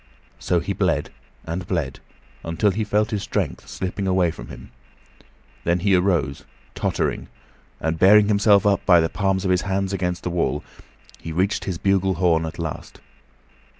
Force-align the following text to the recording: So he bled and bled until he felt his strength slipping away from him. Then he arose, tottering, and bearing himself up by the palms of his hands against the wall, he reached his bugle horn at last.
So 0.39 0.61
he 0.61 0.73
bled 0.73 1.11
and 1.45 1.67
bled 1.67 1.99
until 2.43 2.71
he 2.71 2.83
felt 2.83 3.11
his 3.11 3.21
strength 3.21 3.67
slipping 3.67 4.07
away 4.07 4.31
from 4.31 4.47
him. 4.47 4.71
Then 5.63 5.81
he 5.81 5.93
arose, 5.93 6.43
tottering, 6.73 7.27
and 7.79 7.99
bearing 7.99 8.27
himself 8.27 8.65
up 8.65 8.83
by 8.83 8.99
the 8.99 9.09
palms 9.09 9.45
of 9.45 9.51
his 9.51 9.61
hands 9.61 9.93
against 9.93 10.23
the 10.23 10.31
wall, 10.31 10.63
he 11.19 11.31
reached 11.31 11.65
his 11.65 11.77
bugle 11.77 12.15
horn 12.15 12.47
at 12.47 12.57
last. 12.57 12.99